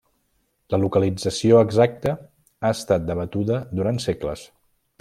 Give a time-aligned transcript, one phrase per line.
[0.73, 4.49] La localització exacta ha estat debatuda durant segles.